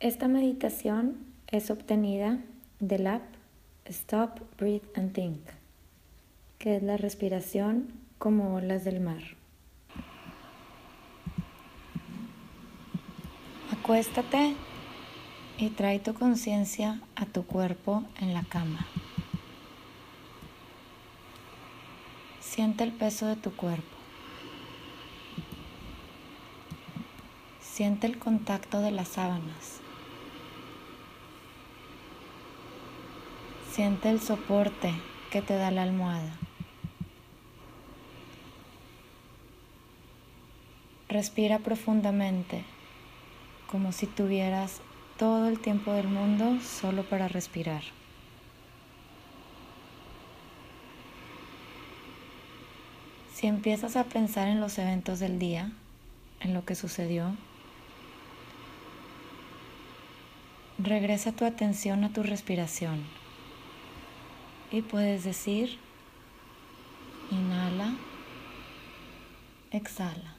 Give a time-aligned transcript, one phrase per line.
[0.00, 2.38] Esta meditación es obtenida
[2.78, 3.20] del app
[3.84, 5.40] Stop, Breathe and Think,
[6.58, 9.20] que es la respiración como olas del mar.
[13.70, 14.54] Acuéstate
[15.58, 18.86] y trae tu conciencia a tu cuerpo en la cama.
[22.40, 23.96] Siente el peso de tu cuerpo.
[27.60, 29.82] Siente el contacto de las sábanas.
[33.70, 34.92] Siente el soporte
[35.30, 36.32] que te da la almohada.
[41.08, 42.64] Respira profundamente,
[43.70, 44.80] como si tuvieras
[45.18, 47.82] todo el tiempo del mundo solo para respirar.
[53.32, 55.70] Si empiezas a pensar en los eventos del día,
[56.40, 57.36] en lo que sucedió,
[60.78, 63.19] regresa tu atención a tu respiración
[64.72, 65.78] y puedes decir,
[67.30, 67.94] inhala,
[69.72, 70.34] exhala,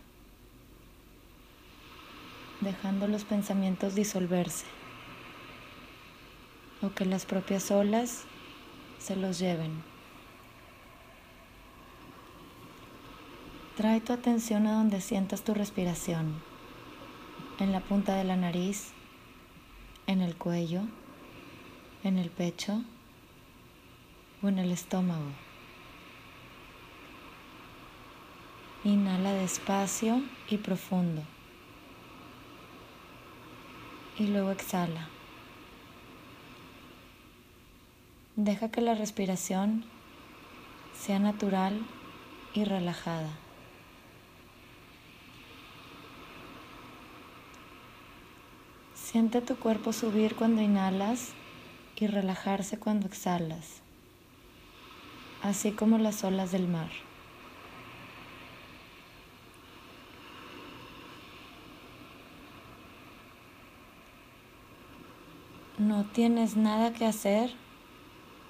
[2.62, 4.66] dejando los pensamientos disolverse
[6.82, 8.24] o que las propias olas
[9.00, 9.84] se los lleven.
[13.76, 16.42] Trae tu atención a donde sientas tu respiración,
[17.60, 18.92] en la punta de la nariz,
[20.08, 20.82] en el cuello,
[22.04, 22.84] en el pecho
[24.50, 25.32] en el estómago.
[28.84, 31.22] Inhala despacio y profundo.
[34.18, 35.10] Y luego exhala.
[38.36, 39.86] Deja que la respiración
[41.00, 41.80] sea natural
[42.54, 43.30] y relajada.
[48.96, 51.34] Siente tu cuerpo subir cuando inhalas
[51.98, 53.82] y relajarse cuando exhalas
[55.44, 56.90] así como las olas del mar.
[65.78, 67.52] No tienes nada que hacer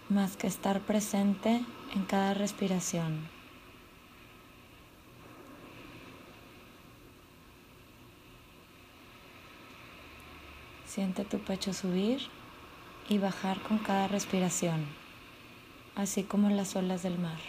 [0.10, 1.64] más que estar presente
[1.96, 3.30] en cada respiración.
[10.86, 12.20] Siente tu pecho subir
[13.08, 15.01] y bajar con cada respiración
[15.96, 17.40] así como las olas del mar.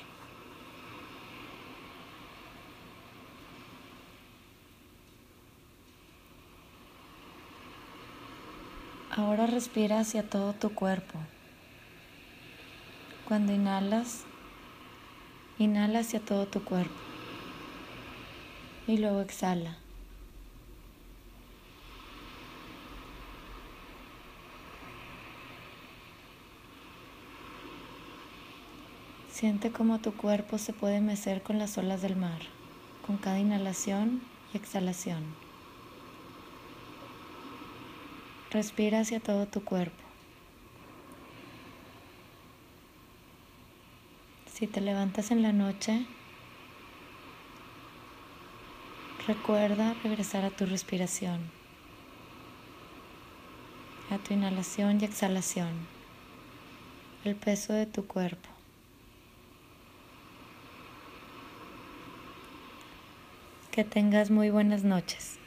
[9.15, 11.19] Ahora respira hacia todo tu cuerpo.
[13.29, 14.25] Cuando inhalas,
[15.59, 16.95] inhala hacia todo tu cuerpo
[18.87, 19.82] y luego exhala.
[29.33, 32.41] Siente cómo tu cuerpo se puede mecer con las olas del mar,
[33.07, 34.21] con cada inhalación
[34.53, 35.25] y exhalación.
[38.51, 40.03] Respira hacia todo tu cuerpo.
[44.53, 46.05] Si te levantas en la noche,
[49.27, 51.41] recuerda regresar a tu respiración,
[54.11, 55.73] a tu inhalación y exhalación,
[57.25, 58.62] el peso de tu cuerpo.
[63.73, 65.42] Que tengas muy buenas noches.